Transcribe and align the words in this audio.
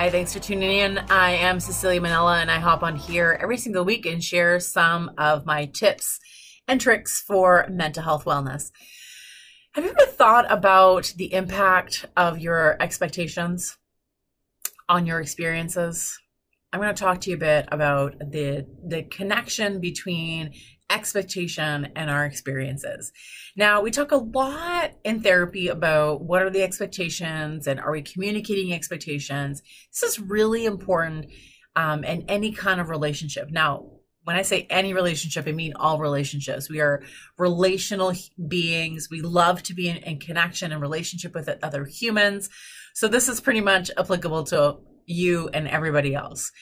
Hi, 0.00 0.08
thanks 0.08 0.32
for 0.32 0.38
tuning 0.38 0.78
in. 0.78 0.96
I 1.10 1.32
am 1.32 1.60
Cecilia 1.60 2.00
Manella 2.00 2.40
and 2.40 2.50
I 2.50 2.58
hop 2.58 2.82
on 2.82 2.96
here 2.96 3.38
every 3.38 3.58
single 3.58 3.84
week 3.84 4.06
and 4.06 4.24
share 4.24 4.58
some 4.58 5.10
of 5.18 5.44
my 5.44 5.66
tips 5.66 6.18
and 6.66 6.80
tricks 6.80 7.20
for 7.20 7.66
mental 7.68 8.02
health 8.02 8.24
wellness. 8.24 8.70
Have 9.72 9.84
you 9.84 9.90
ever 9.90 10.10
thought 10.10 10.50
about 10.50 11.12
the 11.18 11.34
impact 11.34 12.06
of 12.16 12.38
your 12.38 12.80
expectations 12.80 13.76
on 14.88 15.04
your 15.04 15.20
experiences? 15.20 16.18
I'm 16.72 16.80
going 16.80 16.94
to 16.94 16.98
talk 16.98 17.20
to 17.20 17.30
you 17.30 17.36
a 17.36 17.40
bit 17.40 17.68
about 17.70 18.18
the 18.20 18.66
the 18.82 19.02
connection 19.02 19.80
between 19.82 20.54
expectation 20.90 21.92
and 21.96 22.10
our 22.10 22.24
experiences. 22.24 23.12
Now, 23.56 23.80
we 23.80 23.90
talk 23.90 24.12
a 24.12 24.16
lot 24.16 24.92
in 25.04 25.22
therapy 25.22 25.68
about 25.68 26.22
what 26.22 26.42
are 26.42 26.50
the 26.50 26.62
expectations 26.62 27.66
and 27.66 27.80
are 27.80 27.92
we 27.92 28.02
communicating 28.02 28.72
expectations. 28.72 29.62
This 29.92 30.02
is 30.02 30.20
really 30.20 30.64
important 30.64 31.26
um, 31.76 32.04
in 32.04 32.24
any 32.28 32.52
kind 32.52 32.80
of 32.80 32.90
relationship. 32.90 33.50
Now, 33.50 33.86
when 34.24 34.36
I 34.36 34.42
say 34.42 34.66
any 34.68 34.92
relationship, 34.92 35.48
I 35.48 35.52
mean 35.52 35.72
all 35.76 35.98
relationships. 35.98 36.68
We 36.68 36.80
are 36.80 37.02
relational 37.38 38.12
beings. 38.48 39.08
We 39.10 39.22
love 39.22 39.62
to 39.64 39.74
be 39.74 39.88
in, 39.88 39.96
in 39.98 40.18
connection 40.18 40.72
and 40.72 40.80
relationship 40.80 41.34
with 41.34 41.48
other 41.62 41.84
humans. 41.84 42.50
So 42.94 43.08
this 43.08 43.28
is 43.28 43.40
pretty 43.40 43.62
much 43.62 43.90
applicable 43.96 44.44
to 44.44 44.78
you 45.06 45.48
and 45.48 45.66
everybody 45.66 46.14
else. 46.14 46.52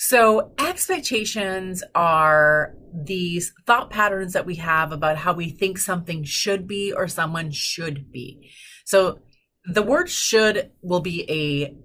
So, 0.00 0.52
expectations 0.60 1.82
are 1.92 2.76
these 2.94 3.52
thought 3.66 3.90
patterns 3.90 4.34
that 4.34 4.46
we 4.46 4.54
have 4.54 4.92
about 4.92 5.16
how 5.16 5.32
we 5.32 5.50
think 5.50 5.76
something 5.76 6.22
should 6.22 6.68
be 6.68 6.92
or 6.92 7.08
someone 7.08 7.50
should 7.50 8.12
be. 8.12 8.52
So, 8.84 9.18
the 9.64 9.82
word 9.82 10.08
should 10.08 10.70
will 10.82 11.00
be 11.00 11.28
a 11.28 11.76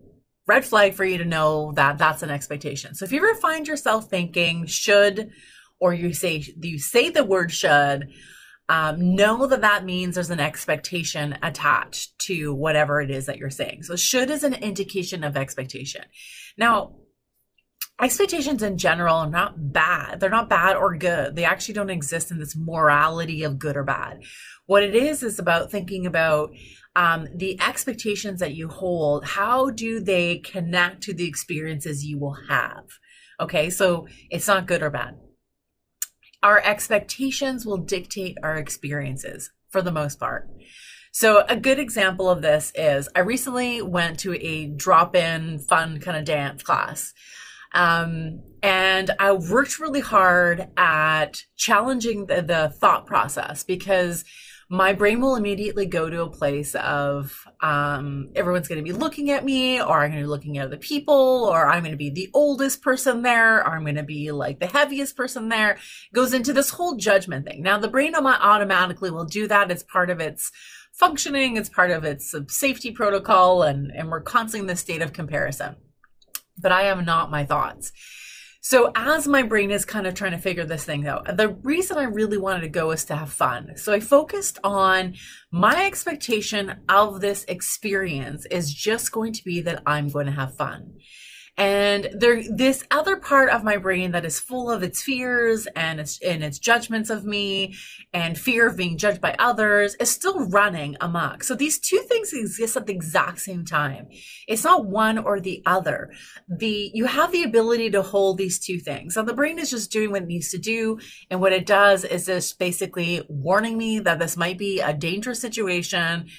red 0.46 0.64
flag 0.64 0.94
for 0.94 1.04
you 1.04 1.18
to 1.18 1.26
know 1.26 1.72
that 1.76 1.98
that's 1.98 2.22
an 2.22 2.30
expectation. 2.30 2.94
So, 2.94 3.04
if 3.04 3.12
you 3.12 3.18
ever 3.18 3.34
find 3.40 3.68
yourself 3.68 4.12
thinking 4.12 4.68
should, 4.68 5.32
or 5.80 5.92
you 5.96 6.14
say 6.14 6.46
you 6.62 6.78
say 6.78 7.10
the 7.10 7.24
word 7.24 7.52
should, 7.52 8.10
um, 8.70 9.16
know 9.16 9.48
that 9.48 9.62
that 9.62 9.86
means 9.86 10.14
there's 10.14 10.30
an 10.30 10.40
expectation 10.40 11.36
attached 11.42 12.20
to 12.28 12.54
whatever 12.54 13.02
it 13.02 13.10
is 13.10 13.26
that 13.26 13.40
you're 13.40 13.50
saying. 13.50 13.82
So, 13.82 13.96
should 13.96 14.30
is 14.30 14.44
an 14.44 14.54
indication 14.54 15.24
of 15.24 15.36
expectation. 15.36 16.06
Now, 16.60 16.98
expectations 18.02 18.64
in 18.64 18.78
general 18.78 19.18
are 19.18 19.30
not 19.30 19.72
bad. 19.72 20.20
They're 20.20 20.30
not 20.30 20.50
bad 20.50 20.76
or 20.76 20.96
good. 20.98 21.36
They 21.36 21.46
actually 21.46 21.76
don't 21.76 21.90
exist 21.90 22.32
in 22.32 22.40
this 22.40 22.56
morality 22.56 23.44
of 23.44 23.60
good 23.60 23.78
or 23.78 23.84
bad. 23.84 24.24
What 24.66 24.84
it 24.84 24.96
is 24.96 25.24
is 25.24 25.40
about 25.40 25.72
thinking 25.72 26.06
about 26.06 26.52
um, 26.96 27.28
the 27.36 27.60
expectations 27.62 28.40
that 28.40 28.54
you 28.54 28.68
hold. 28.68 29.26
How 29.26 29.70
do 29.70 30.00
they 30.00 30.40
connect 30.40 31.04
to 31.04 31.14
the 31.14 31.28
experiences 31.28 32.06
you 32.06 32.20
will 32.20 32.38
have? 32.50 32.86
Okay, 33.40 33.70
so 33.70 34.08
it's 34.30 34.48
not 34.48 34.68
good 34.68 34.84
or 34.84 34.90
bad. 34.90 35.18
Our 36.42 36.60
expectations 36.60 37.66
will 37.66 37.78
dictate 37.78 38.38
our 38.44 38.58
experiences 38.58 39.52
for 39.70 39.82
the 39.82 39.92
most 39.92 40.20
part. 40.20 40.50
So 41.12 41.46
a 41.48 41.56
good 41.56 41.80
example 41.80 42.30
of 42.30 42.42
this 42.42 42.72
is 42.76 43.08
I 43.16 43.20
recently 43.20 43.82
went 43.82 44.20
to 44.22 44.34
a 44.34 44.68
drop-in 44.68 45.60
fun 45.60 46.00
kind 46.00 46.18
of 46.18 46.26
dance 46.26 46.64
class. 46.64 47.14
Um, 47.74 48.42
and 48.62 49.12
I 49.20 49.34
worked 49.34 49.80
really 49.80 50.00
hard 50.00 50.70
at 50.78 51.44
challenging 51.58 52.28
the, 52.28 52.42
the, 52.42 52.74
thought 52.80 53.06
process 53.06 53.64
because 53.64 54.24
my 54.70 54.94
brain 54.94 55.20
will 55.20 55.36
immediately 55.36 55.86
go 55.86 56.10
to 56.10 56.22
a 56.22 56.30
place 56.30 56.74
of 56.76 57.46
um, 57.62 58.30
everyone's 58.36 58.68
going 58.68 58.78
to 58.78 58.84
be 58.84 58.98
looking 58.98 59.30
at 59.32 59.44
me, 59.44 59.82
or 59.82 60.02
I'm 60.02 60.12
going 60.12 60.22
to 60.22 60.26
be 60.26 60.30
looking 60.30 60.58
at 60.58 60.66
other 60.66 60.78
people, 60.78 61.48
or 61.52 61.68
I'm 61.68 61.84
going 61.84 61.92
to 61.92 61.98
be 61.98 62.10
the 62.10 62.30
oldest 62.34 62.82
person 62.82 63.22
there, 63.22 63.58
or 63.60 63.76
I'm 63.76 63.84
going 63.84 63.96
to 63.96 64.04
be 64.04 64.32
like 64.32 64.60
the 64.60 64.68
heaviest 64.68 65.18
person 65.18 65.50
there. 65.50 65.78
Goes 66.14 66.34
into 66.34 66.54
this 66.54 66.70
whole 66.70 66.96
judgment 66.96 67.46
thing. 67.46 67.62
Now, 67.62 67.78
the 67.78 67.90
brain 67.90 68.16
automatically 68.16 69.12
will 69.12 69.26
do 69.26 69.48
that. 69.48 69.70
It's 69.70 69.84
part 69.84 70.10
of 70.10 70.20
its 70.20 70.52
functioning, 70.94 71.58
it's 71.58 71.70
part 71.70 71.92
of 71.92 72.04
its 72.06 72.34
safety 72.48 72.92
protocol, 72.92 73.64
and, 73.64 73.92
and 73.92 74.10
we're 74.10 74.22
constantly 74.22 74.62
in 74.62 74.68
this 74.68 74.80
state 74.80 75.02
of 75.02 75.12
comparison 75.12 75.76
but 76.58 76.72
I 76.72 76.84
am 76.84 77.06
not 77.06 77.32
my 77.32 77.46
thoughts. 77.46 77.92
So 78.66 78.94
as 78.96 79.28
my 79.28 79.44
brain 79.44 79.72
is 79.72 79.84
kind 79.84 80.08
of 80.08 80.14
trying 80.14 80.32
to 80.32 80.38
figure 80.38 80.64
this 80.64 80.86
thing 80.86 81.06
out, 81.06 81.36
the 81.36 81.50
reason 81.50 81.98
I 81.98 82.04
really 82.04 82.38
wanted 82.38 82.62
to 82.62 82.70
go 82.70 82.92
is 82.92 83.04
to 83.06 83.16
have 83.18 83.34
fun. 83.34 83.76
So 83.76 83.92
I 83.92 84.00
focused 84.00 84.58
on 84.64 85.16
my 85.52 85.86
expectation 85.86 86.80
of 86.88 87.20
this 87.20 87.44
experience 87.50 88.46
is 88.46 88.74
just 88.74 89.12
going 89.12 89.34
to 89.34 89.44
be 89.44 89.60
that 89.62 89.84
I'm 89.86 90.08
going 90.08 90.28
to 90.28 90.32
have 90.32 90.56
fun. 90.56 90.94
And 91.56 92.10
there, 92.14 92.42
this 92.50 92.84
other 92.90 93.18
part 93.18 93.50
of 93.50 93.64
my 93.64 93.78
brain 93.78 94.12
that 94.14 94.26
is 94.26 94.40
full 94.40 94.72
of 94.72 94.82
its 94.82 95.04
fears 95.04 95.68
and 95.76 96.00
its, 96.00 96.20
and 96.24 96.44
its 96.44 96.58
judgments 96.58 97.12
of 97.12 97.26
me 97.26 97.76
and 98.12 98.38
fear 98.38 98.68
of 98.68 98.76
being 98.76 98.98
judged 98.98 99.22
by 99.22 99.36
others 99.38 99.94
is 100.00 100.10
still 100.10 100.48
running 100.50 100.98
amok. 101.00 101.44
So 101.44 101.54
these 101.54 101.78
two 101.78 102.04
things 102.10 102.34
exist 102.34 102.76
at 102.76 102.88
the 102.88 102.94
exact 102.94 103.40
same 103.40 103.66
time. 103.66 104.08
It's 104.48 104.64
not 104.64 104.88
one 104.88 105.20
or 105.20 105.40
the 105.40 105.62
other. 105.68 106.12
The, 106.48 106.90
you 106.94 107.06
have 107.06 107.32
the 107.32 107.44
ability 107.44 107.92
to 107.92 108.02
hold 108.02 108.40
these 108.40 108.58
two 108.58 108.80
things. 108.80 109.14
So 109.14 109.22
the 109.22 109.36
brain 109.36 109.60
is 109.60 109.70
just 109.70 109.92
doing 109.92 110.10
what 110.10 110.24
it 110.24 110.28
needs 110.28 110.50
to 110.52 110.58
do. 110.58 110.98
And 111.30 111.40
what 111.40 111.54
it 111.54 111.68
does 111.68 112.04
is 112.04 112.26
just 112.26 112.58
basically 112.58 113.22
warning 113.30 113.78
me 113.78 114.00
that 114.00 114.18
this 114.18 114.36
might 114.36 114.58
be 114.58 114.80
a 114.80 114.92
dangerous 114.92 115.40
situation 115.40 116.30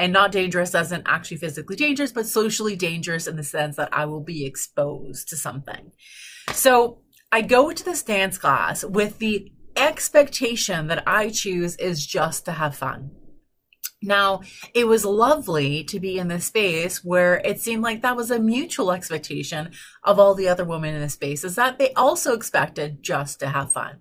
and 0.00 0.14
not 0.14 0.32
dangerous 0.32 0.74
as 0.74 0.92
in 0.92 1.02
actually 1.04 1.36
physically 1.36 1.76
dangerous, 1.76 2.10
but 2.10 2.26
socially 2.26 2.74
dangerous 2.74 3.26
in 3.26 3.36
the 3.36 3.44
sense 3.44 3.76
that 3.76 3.90
I 3.92 4.06
will 4.06 4.22
be 4.22 4.46
exposed 4.46 5.28
to 5.28 5.36
something. 5.36 5.92
So 6.54 7.02
I 7.30 7.42
go 7.42 7.70
to 7.70 7.84
this 7.84 8.02
dance 8.02 8.38
class 8.38 8.82
with 8.82 9.18
the 9.18 9.52
expectation 9.76 10.86
that 10.86 11.02
I 11.06 11.28
choose 11.28 11.76
is 11.76 12.06
just 12.06 12.46
to 12.46 12.52
have 12.52 12.74
fun. 12.74 13.10
Now, 14.02 14.40
it 14.72 14.86
was 14.86 15.04
lovely 15.04 15.84
to 15.84 16.00
be 16.00 16.18
in 16.18 16.28
this 16.28 16.46
space 16.46 17.04
where 17.04 17.36
it 17.44 17.60
seemed 17.60 17.82
like 17.82 18.00
that 18.00 18.16
was 18.16 18.30
a 18.30 18.38
mutual 18.38 18.92
expectation 18.92 19.70
of 20.02 20.18
all 20.18 20.34
the 20.34 20.48
other 20.48 20.64
women 20.64 20.94
in 20.94 21.02
the 21.02 21.10
space 21.10 21.44
is 21.44 21.56
that 21.56 21.78
they 21.78 21.92
also 21.92 22.32
expected 22.32 23.02
just 23.02 23.38
to 23.40 23.48
have 23.48 23.74
fun. 23.74 24.00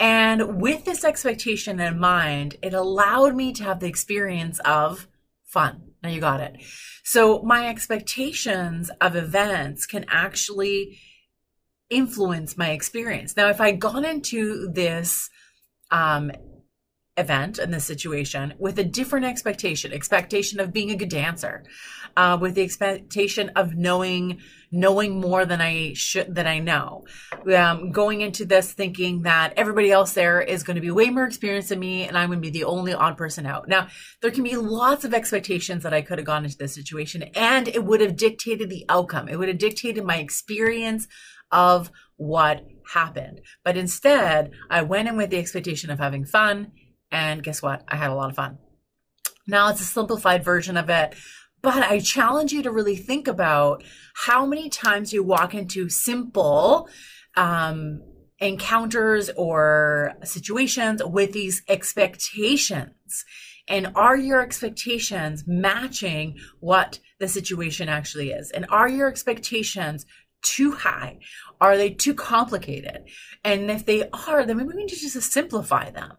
And 0.00 0.60
with 0.60 0.84
this 0.84 1.04
expectation 1.04 1.78
in 1.78 2.00
mind, 2.00 2.56
it 2.62 2.74
allowed 2.74 3.36
me 3.36 3.52
to 3.52 3.62
have 3.62 3.78
the 3.78 3.86
experience 3.86 4.58
of 4.64 5.06
fun. 5.50 5.92
Now 6.02 6.08
you 6.08 6.20
got 6.20 6.40
it. 6.40 6.56
So 7.04 7.42
my 7.42 7.68
expectations 7.68 8.90
of 9.00 9.16
events 9.16 9.86
can 9.86 10.06
actually 10.08 10.98
influence 11.90 12.56
my 12.56 12.70
experience. 12.70 13.36
Now, 13.36 13.48
if 13.48 13.60
I 13.60 13.72
gone 13.72 14.04
into 14.04 14.68
this 14.72 15.28
um, 15.90 16.30
event 17.20 17.58
and 17.58 17.72
this 17.72 17.84
situation 17.84 18.54
with 18.58 18.78
a 18.78 18.84
different 18.84 19.26
expectation, 19.26 19.92
expectation 19.92 20.58
of 20.60 20.72
being 20.72 20.90
a 20.90 20.96
good 20.96 21.08
dancer, 21.08 21.64
uh, 22.16 22.36
with 22.40 22.54
the 22.54 22.62
expectation 22.62 23.50
of 23.50 23.74
knowing 23.74 24.40
knowing 24.72 25.20
more 25.20 25.44
than 25.44 25.60
I 25.60 25.94
should 25.94 26.34
than 26.34 26.46
I 26.46 26.60
know, 26.60 27.04
um, 27.54 27.90
going 27.90 28.20
into 28.20 28.44
this 28.44 28.72
thinking 28.72 29.22
that 29.22 29.52
everybody 29.56 29.90
else 29.90 30.12
there 30.12 30.40
is 30.40 30.62
going 30.62 30.76
to 30.76 30.80
be 30.80 30.90
way 30.90 31.10
more 31.10 31.24
experienced 31.24 31.70
than 31.70 31.80
me, 31.80 32.06
and 32.06 32.16
I'm 32.16 32.28
going 32.28 32.38
to 32.38 32.50
be 32.50 32.50
the 32.50 32.64
only 32.64 32.94
odd 32.94 33.16
person 33.16 33.46
out. 33.46 33.68
Now, 33.68 33.88
there 34.22 34.30
can 34.30 34.44
be 34.44 34.56
lots 34.56 35.04
of 35.04 35.14
expectations 35.14 35.82
that 35.82 35.94
I 35.94 36.02
could 36.02 36.18
have 36.18 36.26
gone 36.26 36.44
into 36.44 36.56
this 36.56 36.74
situation, 36.74 37.24
and 37.34 37.68
it 37.68 37.84
would 37.84 38.00
have 38.00 38.16
dictated 38.16 38.70
the 38.70 38.84
outcome. 38.88 39.28
It 39.28 39.38
would 39.38 39.48
have 39.48 39.58
dictated 39.58 40.04
my 40.04 40.18
experience 40.18 41.08
of 41.50 41.90
what 42.16 42.64
happened. 42.92 43.40
But 43.64 43.76
instead, 43.76 44.52
I 44.68 44.82
went 44.82 45.08
in 45.08 45.16
with 45.16 45.30
the 45.30 45.38
expectation 45.38 45.90
of 45.90 45.98
having 45.98 46.24
fun 46.24 46.72
and 47.10 47.42
guess 47.42 47.62
what? 47.62 47.84
I 47.88 47.96
had 47.96 48.10
a 48.10 48.14
lot 48.14 48.30
of 48.30 48.36
fun. 48.36 48.58
Now 49.46 49.68
it's 49.68 49.80
a 49.80 49.84
simplified 49.84 50.44
version 50.44 50.76
of 50.76 50.88
it, 50.90 51.14
but 51.62 51.82
I 51.82 51.98
challenge 52.00 52.52
you 52.52 52.62
to 52.62 52.70
really 52.70 52.96
think 52.96 53.28
about 53.28 53.82
how 54.14 54.46
many 54.46 54.70
times 54.70 55.12
you 55.12 55.22
walk 55.22 55.54
into 55.54 55.88
simple 55.88 56.88
um, 57.36 58.02
encounters 58.38 59.30
or 59.36 60.14
situations 60.24 61.02
with 61.04 61.32
these 61.32 61.62
expectations. 61.68 63.24
And 63.68 63.92
are 63.94 64.16
your 64.16 64.40
expectations 64.40 65.44
matching 65.46 66.38
what 66.58 66.98
the 67.18 67.28
situation 67.28 67.88
actually 67.88 68.30
is? 68.30 68.50
And 68.50 68.66
are 68.70 68.88
your 68.88 69.08
expectations 69.08 70.06
too 70.42 70.72
high? 70.72 71.18
Are 71.60 71.76
they 71.76 71.90
too 71.90 72.14
complicated? 72.14 73.04
And 73.44 73.70
if 73.70 73.86
they 73.86 74.08
are, 74.10 74.44
then 74.44 74.56
maybe 74.56 74.68
we 74.68 74.74
need 74.74 74.88
to 74.88 74.96
just 74.96 75.20
simplify 75.32 75.90
them 75.90 76.12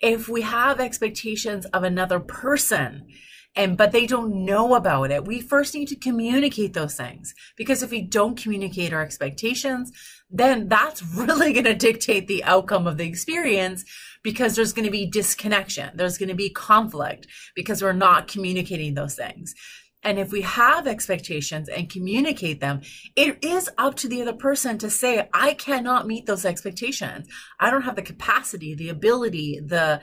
if 0.00 0.28
we 0.28 0.42
have 0.42 0.80
expectations 0.80 1.64
of 1.66 1.82
another 1.82 2.20
person 2.20 3.06
and 3.54 3.76
but 3.76 3.92
they 3.92 4.06
don't 4.06 4.44
know 4.44 4.74
about 4.74 5.10
it 5.10 5.24
we 5.24 5.40
first 5.40 5.74
need 5.74 5.88
to 5.88 5.96
communicate 5.96 6.74
those 6.74 6.94
things 6.94 7.34
because 7.56 7.82
if 7.82 7.90
we 7.90 8.02
don't 8.02 8.40
communicate 8.40 8.92
our 8.92 9.02
expectations 9.02 9.90
then 10.30 10.68
that's 10.68 11.02
really 11.14 11.52
going 11.52 11.64
to 11.64 11.74
dictate 11.74 12.26
the 12.26 12.44
outcome 12.44 12.86
of 12.86 12.98
the 12.98 13.06
experience 13.06 13.84
because 14.22 14.54
there's 14.54 14.72
going 14.72 14.84
to 14.84 14.90
be 14.90 15.06
disconnection 15.06 15.90
there's 15.94 16.18
going 16.18 16.28
to 16.28 16.34
be 16.34 16.50
conflict 16.50 17.26
because 17.54 17.82
we're 17.82 17.92
not 17.92 18.28
communicating 18.28 18.94
those 18.94 19.14
things 19.14 19.54
And 20.06 20.20
if 20.20 20.30
we 20.30 20.42
have 20.42 20.86
expectations 20.86 21.68
and 21.68 21.90
communicate 21.90 22.60
them, 22.60 22.82
it 23.16 23.44
is 23.44 23.68
up 23.76 23.96
to 23.96 24.08
the 24.08 24.22
other 24.22 24.34
person 24.34 24.78
to 24.78 24.88
say, 24.88 25.28
I 25.34 25.54
cannot 25.54 26.06
meet 26.06 26.26
those 26.26 26.44
expectations. 26.44 27.26
I 27.58 27.70
don't 27.70 27.82
have 27.82 27.96
the 27.96 28.02
capacity, 28.02 28.76
the 28.76 28.88
ability, 28.88 29.60
the, 29.66 30.00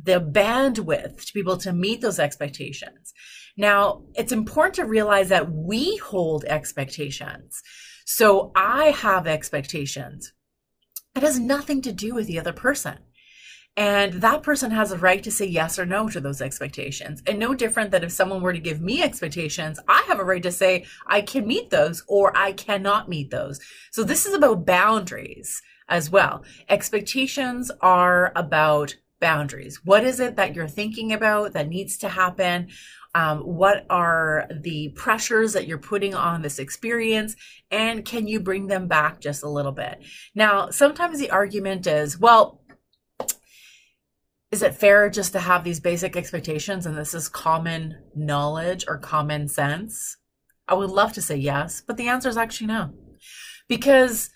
the 0.00 0.20
bandwidth 0.20 1.24
to 1.24 1.32
be 1.32 1.40
able 1.40 1.56
to 1.56 1.72
meet 1.72 2.02
those 2.02 2.18
expectations. 2.18 3.14
Now, 3.56 4.02
it's 4.14 4.30
important 4.30 4.74
to 4.74 4.84
realize 4.84 5.30
that 5.30 5.50
we 5.50 5.96
hold 5.96 6.44
expectations. 6.44 7.62
So 8.04 8.52
I 8.54 8.90
have 8.90 9.26
expectations. 9.26 10.34
It 11.14 11.22
has 11.22 11.40
nothing 11.40 11.80
to 11.80 11.92
do 11.92 12.14
with 12.14 12.26
the 12.26 12.38
other 12.38 12.52
person. 12.52 12.98
And 13.76 14.14
that 14.14 14.42
person 14.42 14.70
has 14.70 14.90
a 14.90 14.98
right 14.98 15.22
to 15.22 15.30
say 15.30 15.44
yes 15.44 15.78
or 15.78 15.84
no 15.84 16.08
to 16.08 16.20
those 16.20 16.40
expectations. 16.40 17.22
And 17.26 17.38
no 17.38 17.54
different 17.54 17.90
than 17.90 18.04
if 18.04 18.12
someone 18.12 18.40
were 18.40 18.54
to 18.54 18.58
give 18.58 18.80
me 18.80 19.02
expectations, 19.02 19.78
I 19.86 20.02
have 20.08 20.18
a 20.18 20.24
right 20.24 20.42
to 20.42 20.52
say 20.52 20.86
I 21.06 21.20
can 21.20 21.46
meet 21.46 21.68
those 21.68 22.02
or 22.08 22.36
I 22.36 22.52
cannot 22.52 23.08
meet 23.08 23.30
those. 23.30 23.60
So 23.90 24.02
this 24.02 24.24
is 24.24 24.32
about 24.32 24.64
boundaries 24.64 25.60
as 25.88 26.08
well. 26.08 26.42
Expectations 26.68 27.70
are 27.82 28.32
about 28.34 28.96
boundaries. 29.20 29.84
What 29.84 30.04
is 30.04 30.20
it 30.20 30.36
that 30.36 30.54
you're 30.54 30.68
thinking 30.68 31.12
about 31.12 31.52
that 31.52 31.68
needs 31.68 31.98
to 31.98 32.08
happen? 32.08 32.68
Um, 33.14 33.38
what 33.40 33.86
are 33.88 34.46
the 34.50 34.90
pressures 34.90 35.54
that 35.54 35.66
you're 35.66 35.78
putting 35.78 36.14
on 36.14 36.42
this 36.42 36.58
experience? 36.58 37.34
And 37.70 38.04
can 38.04 38.28
you 38.28 38.40
bring 38.40 38.66
them 38.66 38.88
back 38.88 39.20
just 39.20 39.42
a 39.42 39.48
little 39.48 39.72
bit? 39.72 40.02
Now, 40.34 40.68
sometimes 40.70 41.18
the 41.18 41.30
argument 41.30 41.86
is, 41.86 42.18
well, 42.18 42.60
is 44.56 44.62
it 44.62 44.74
fair 44.74 45.10
just 45.10 45.32
to 45.32 45.38
have 45.38 45.64
these 45.64 45.80
basic 45.80 46.16
expectations 46.16 46.86
and 46.86 46.96
this 46.96 47.12
is 47.12 47.28
common 47.28 47.94
knowledge 48.14 48.86
or 48.88 48.96
common 48.96 49.48
sense? 49.48 50.16
I 50.66 50.72
would 50.72 50.88
love 50.88 51.12
to 51.12 51.20
say 51.20 51.36
yes, 51.36 51.82
but 51.86 51.98
the 51.98 52.08
answer 52.08 52.30
is 52.30 52.38
actually 52.38 52.68
no. 52.68 52.94
Because 53.68 54.30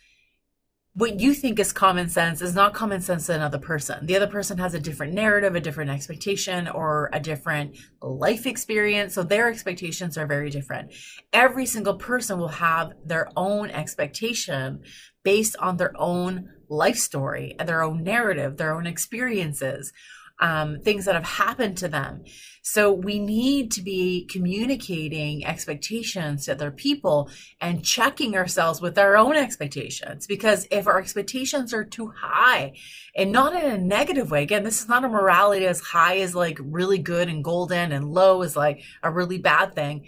what 0.92 1.20
you 1.20 1.32
think 1.32 1.58
is 1.58 1.72
common 1.72 2.10
sense 2.10 2.42
is 2.42 2.54
not 2.54 2.74
common 2.74 3.00
sense 3.00 3.28
to 3.28 3.34
another 3.34 3.58
person. 3.58 4.04
The 4.04 4.14
other 4.14 4.26
person 4.26 4.58
has 4.58 4.74
a 4.74 4.78
different 4.78 5.14
narrative, 5.14 5.54
a 5.54 5.60
different 5.60 5.90
expectation, 5.90 6.68
or 6.68 7.08
a 7.14 7.20
different 7.20 7.78
life 8.02 8.44
experience. 8.44 9.14
So 9.14 9.22
their 9.22 9.48
expectations 9.48 10.18
are 10.18 10.26
very 10.26 10.50
different. 10.50 10.92
Every 11.32 11.64
single 11.64 11.94
person 11.94 12.38
will 12.38 12.48
have 12.48 12.92
their 13.06 13.30
own 13.38 13.70
expectation 13.70 14.82
based 15.22 15.56
on 15.60 15.78
their 15.78 15.94
own 15.96 16.50
life 16.70 16.96
story 16.96 17.54
and 17.58 17.68
their 17.68 17.82
own 17.82 18.02
narrative, 18.02 18.56
their 18.56 18.74
own 18.74 18.86
experiences, 18.86 19.92
um, 20.40 20.80
things 20.80 21.04
that 21.04 21.14
have 21.14 21.26
happened 21.26 21.76
to 21.78 21.88
them. 21.88 22.24
So 22.62 22.92
we 22.92 23.18
need 23.18 23.72
to 23.72 23.82
be 23.82 24.26
communicating 24.26 25.44
expectations 25.46 26.44
to 26.44 26.52
other 26.52 26.70
people 26.70 27.30
and 27.60 27.84
checking 27.84 28.36
ourselves 28.36 28.80
with 28.80 28.98
our 28.98 29.16
own 29.16 29.36
expectations. 29.36 30.26
Because 30.26 30.66
if 30.70 30.86
our 30.86 30.98
expectations 30.98 31.72
are 31.72 31.84
too 31.84 32.12
high 32.16 32.74
and 33.14 33.32
not 33.32 33.54
in 33.54 33.70
a 33.70 33.78
negative 33.78 34.30
way, 34.30 34.42
again, 34.42 34.62
this 34.62 34.80
is 34.80 34.88
not 34.88 35.04
a 35.04 35.08
morality 35.08 35.66
as 35.66 35.80
high 35.80 36.18
as 36.18 36.34
like 36.34 36.58
really 36.62 36.98
good 36.98 37.28
and 37.28 37.44
golden 37.44 37.92
and 37.92 38.10
low 38.10 38.42
is 38.42 38.56
like 38.56 38.82
a 39.02 39.10
really 39.10 39.38
bad 39.38 39.74
thing 39.74 40.06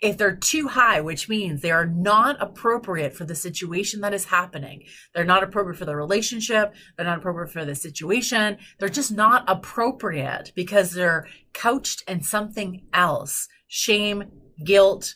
if 0.00 0.16
they're 0.16 0.36
too 0.36 0.68
high, 0.68 1.00
which 1.00 1.28
means 1.28 1.60
they 1.60 1.70
are 1.70 1.86
not 1.86 2.36
appropriate 2.40 3.14
for 3.14 3.24
the 3.24 3.34
situation 3.34 4.00
that 4.00 4.14
is 4.14 4.24
happening, 4.26 4.84
they're 5.14 5.24
not 5.24 5.42
appropriate 5.42 5.76
for 5.76 5.84
the 5.84 5.96
relationship, 5.96 6.74
they're 6.96 7.06
not 7.06 7.18
appropriate 7.18 7.50
for 7.50 7.64
the 7.64 7.74
situation, 7.74 8.56
they're 8.78 8.88
just 8.88 9.12
not 9.12 9.44
appropriate 9.46 10.52
because 10.54 10.92
they're 10.92 11.26
couched 11.52 12.02
in 12.08 12.22
something 12.22 12.82
else 12.94 13.46
shame, 13.70 14.24
guilt, 14.64 15.14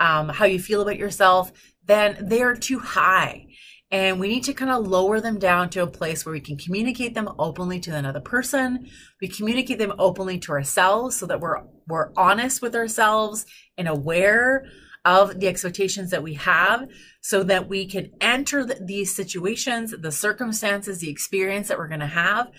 um, 0.00 0.30
how 0.30 0.46
you 0.46 0.58
feel 0.58 0.80
about 0.80 0.96
yourself, 0.96 1.52
then 1.84 2.16
they're 2.20 2.56
too 2.56 2.78
high. 2.78 3.46
And 3.92 4.20
we 4.20 4.28
need 4.28 4.44
to 4.44 4.54
kind 4.54 4.70
of 4.70 4.86
lower 4.86 5.20
them 5.20 5.38
down 5.38 5.68
to 5.70 5.82
a 5.82 5.86
place 5.86 6.24
where 6.24 6.32
we 6.32 6.40
can 6.40 6.56
communicate 6.56 7.14
them 7.14 7.28
openly 7.38 7.80
to 7.80 7.94
another 7.94 8.20
person. 8.20 8.88
We 9.20 9.28
communicate 9.28 9.78
them 9.78 9.92
openly 9.98 10.38
to 10.40 10.52
ourselves 10.52 11.16
so 11.16 11.26
that 11.26 11.40
we're 11.40 11.60
we're 11.90 12.12
honest 12.16 12.62
with 12.62 12.74
ourselves 12.74 13.46
and 13.76 13.88
aware 13.88 14.64
of 15.04 15.40
the 15.40 15.48
expectations 15.48 16.10
that 16.10 16.22
we 16.22 16.34
have 16.34 16.88
so 17.20 17.42
that 17.42 17.68
we 17.68 17.86
can 17.86 18.10
enter 18.20 18.64
the, 18.64 18.78
these 18.84 19.14
situations, 19.14 19.94
the 19.98 20.12
circumstances, 20.12 20.98
the 20.98 21.10
experience 21.10 21.68
that 21.68 21.78
we're 21.78 21.88
going 21.88 22.00
to 22.00 22.06
have 22.06 22.50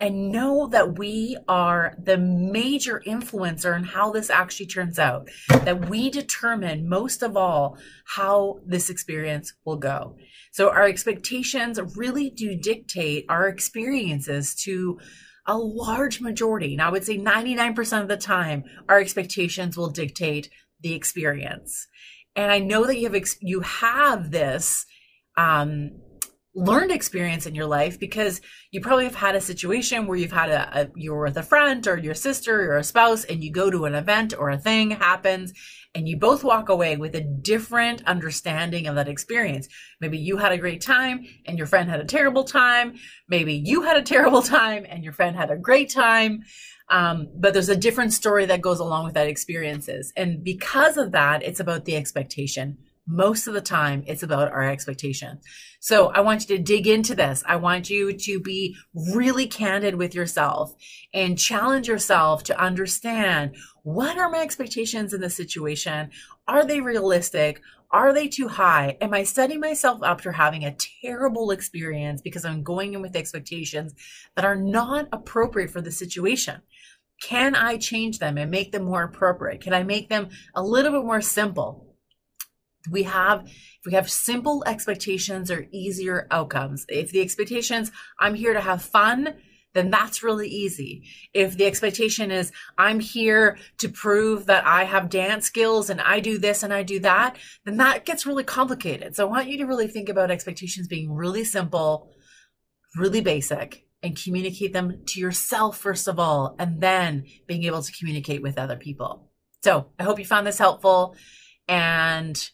and 0.00 0.32
know 0.32 0.66
that 0.66 0.98
we 0.98 1.36
are 1.46 1.96
the 2.02 2.18
major 2.18 3.00
influencer 3.06 3.76
in 3.76 3.84
how 3.84 4.10
this 4.10 4.28
actually 4.28 4.66
turns 4.66 4.98
out, 4.98 5.28
that 5.48 5.88
we 5.88 6.10
determine 6.10 6.88
most 6.88 7.22
of 7.22 7.36
all 7.36 7.78
how 8.04 8.60
this 8.66 8.90
experience 8.90 9.54
will 9.64 9.76
go. 9.76 10.16
So 10.50 10.70
our 10.70 10.84
expectations 10.84 11.78
really 11.96 12.28
do 12.28 12.56
dictate 12.56 13.26
our 13.28 13.48
experiences 13.48 14.54
to 14.64 14.98
a 15.46 15.56
large 15.56 16.20
majority. 16.20 16.76
Now 16.76 16.88
I 16.88 16.92
would 16.92 17.04
say 17.04 17.18
99% 17.18 18.02
of 18.02 18.08
the 18.08 18.16
time, 18.16 18.64
our 18.88 18.98
expectations 18.98 19.76
will 19.76 19.90
dictate 19.90 20.50
the 20.80 20.94
experience. 20.94 21.86
And 22.36 22.50
I 22.50 22.58
know 22.58 22.86
that 22.86 22.98
you 22.98 23.10
have, 23.10 23.26
you 23.40 23.60
have 23.60 24.30
this, 24.30 24.86
um, 25.36 25.92
learned 26.54 26.92
experience 26.92 27.46
in 27.46 27.54
your 27.54 27.66
life 27.66 27.98
because 27.98 28.40
you 28.70 28.80
probably 28.80 29.04
have 29.04 29.14
had 29.14 29.34
a 29.34 29.40
situation 29.40 30.06
where 30.06 30.16
you've 30.16 30.32
had 30.32 30.50
a, 30.50 30.82
a 30.82 30.90
you're 30.94 31.24
with 31.24 31.36
a 31.36 31.42
friend 31.42 31.86
or 31.88 31.98
your 31.98 32.14
sister 32.14 32.70
or 32.72 32.76
a 32.76 32.84
spouse 32.84 33.24
and 33.24 33.42
you 33.42 33.50
go 33.50 33.70
to 33.70 33.86
an 33.86 33.94
event 33.94 34.32
or 34.38 34.50
a 34.50 34.58
thing 34.58 34.92
happens 34.92 35.52
and 35.96 36.08
you 36.08 36.16
both 36.16 36.44
walk 36.44 36.68
away 36.68 36.96
with 36.96 37.14
a 37.14 37.20
different 37.20 38.04
understanding 38.06 38.86
of 38.86 38.94
that 38.94 39.08
experience. 39.08 39.68
Maybe 40.00 40.18
you 40.18 40.36
had 40.36 40.52
a 40.52 40.58
great 40.58 40.80
time 40.80 41.26
and 41.44 41.58
your 41.58 41.66
friend 41.66 41.90
had 41.90 42.00
a 42.00 42.04
terrible 42.04 42.44
time. 42.44 42.94
Maybe 43.28 43.54
you 43.54 43.82
had 43.82 43.96
a 43.96 44.02
terrible 44.02 44.42
time 44.58 44.86
and 44.88 45.02
your 45.02 45.12
friend 45.12 45.36
had 45.36 45.50
a 45.50 45.56
great 45.56 45.90
time. 45.90 46.42
Um, 46.88 47.28
but 47.34 47.52
there's 47.52 47.68
a 47.68 47.76
different 47.76 48.12
story 48.12 48.46
that 48.46 48.60
goes 48.60 48.78
along 48.78 49.06
with 49.06 49.14
that 49.14 49.26
experiences. 49.26 50.12
And 50.16 50.44
because 50.44 50.98
of 50.98 51.12
that, 51.12 51.42
it's 51.42 51.60
about 51.60 51.84
the 51.84 51.96
expectation 51.96 52.78
most 53.06 53.46
of 53.46 53.54
the 53.54 53.60
time 53.60 54.02
it's 54.06 54.22
about 54.22 54.50
our 54.50 54.68
expectation. 54.68 55.40
So 55.80 56.08
I 56.08 56.20
want 56.20 56.48
you 56.48 56.56
to 56.56 56.62
dig 56.62 56.86
into 56.86 57.14
this. 57.14 57.42
I 57.46 57.56
want 57.56 57.90
you 57.90 58.16
to 58.16 58.40
be 58.40 58.76
really 58.94 59.46
candid 59.46 59.96
with 59.96 60.14
yourself 60.14 60.74
and 61.12 61.38
challenge 61.38 61.88
yourself 61.88 62.44
to 62.44 62.58
understand 62.58 63.56
what 63.82 64.16
are 64.16 64.30
my 64.30 64.40
expectations 64.40 65.12
in 65.12 65.20
this 65.20 65.36
situation? 65.36 66.10
Are 66.48 66.64
they 66.64 66.80
realistic? 66.80 67.60
Are 67.90 68.12
they 68.12 68.28
too 68.28 68.48
high? 68.48 68.96
Am 69.00 69.12
I 69.12 69.24
setting 69.24 69.60
myself 69.60 70.02
up 70.02 70.20
for 70.20 70.32
having 70.32 70.64
a 70.64 70.74
terrible 71.02 71.50
experience 71.50 72.22
because 72.22 72.44
I'm 72.44 72.62
going 72.62 72.94
in 72.94 73.02
with 73.02 73.14
expectations 73.14 73.94
that 74.34 74.44
are 74.44 74.56
not 74.56 75.08
appropriate 75.12 75.70
for 75.70 75.80
the 75.80 75.92
situation? 75.92 76.62
Can 77.22 77.54
I 77.54 77.76
change 77.76 78.18
them 78.18 78.36
and 78.38 78.50
make 78.50 78.72
them 78.72 78.84
more 78.84 79.04
appropriate? 79.04 79.60
Can 79.60 79.74
I 79.74 79.84
make 79.84 80.08
them 80.08 80.30
a 80.54 80.62
little 80.62 80.92
bit 80.92 81.04
more 81.04 81.20
simple? 81.20 81.83
We 82.90 83.04
have 83.04 83.44
if 83.46 83.86
we 83.86 83.92
have 83.92 84.10
simple 84.10 84.62
expectations 84.66 85.50
or 85.50 85.66
easier 85.72 86.26
outcomes. 86.30 86.84
If 86.88 87.10
the 87.10 87.20
expectations 87.20 87.90
i'm 88.18 88.34
here 88.34 88.52
to 88.52 88.60
have 88.60 88.82
fun 88.82 89.34
then 89.72 89.90
that's 89.90 90.22
really 90.22 90.46
easy. 90.46 91.08
If 91.32 91.56
the 91.56 91.66
expectation 91.66 92.30
is 92.30 92.52
i'm 92.78 93.00
here 93.00 93.58
to 93.78 93.88
prove 93.88 94.46
that 94.46 94.66
i 94.66 94.84
have 94.84 95.08
dance 95.08 95.46
skills 95.46 95.90
and 95.90 96.00
i 96.00 96.20
do 96.20 96.38
this 96.38 96.62
and 96.62 96.72
i 96.72 96.82
do 96.82 97.00
that 97.00 97.36
then 97.64 97.78
that 97.78 98.04
gets 98.04 98.26
really 98.26 98.44
complicated. 98.44 99.16
So 99.16 99.26
i 99.26 99.30
want 99.30 99.48
you 99.48 99.58
to 99.58 99.66
really 99.66 99.88
think 99.88 100.08
about 100.08 100.30
expectations 100.30 100.88
being 100.88 101.12
really 101.12 101.44
simple 101.44 102.10
really 102.96 103.20
basic 103.20 103.86
and 104.04 104.22
communicate 104.22 104.72
them 104.72 105.02
to 105.06 105.18
yourself 105.18 105.78
first 105.78 106.06
of 106.06 106.18
all 106.18 106.54
and 106.58 106.80
then 106.80 107.24
being 107.46 107.64
able 107.64 107.82
to 107.82 107.92
communicate 107.92 108.42
with 108.42 108.58
other 108.58 108.76
people. 108.76 109.30
So 109.62 109.86
i 109.98 110.02
hope 110.02 110.18
you 110.18 110.26
found 110.26 110.46
this 110.46 110.58
helpful 110.58 111.16
and 111.66 112.50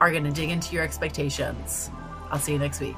are 0.00 0.10
going 0.10 0.24
to 0.24 0.32
dig 0.32 0.50
into 0.50 0.74
your 0.74 0.84
expectations. 0.84 1.90
I'll 2.30 2.38
see 2.38 2.52
you 2.52 2.58
next 2.58 2.80
week. 2.80 2.96